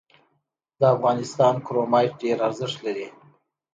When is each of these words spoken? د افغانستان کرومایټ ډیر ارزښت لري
د 0.79 0.81
افغانستان 0.95 1.55
کرومایټ 1.65 2.11
ډیر 2.21 2.37
ارزښت 2.47 2.77
لري 2.87 3.07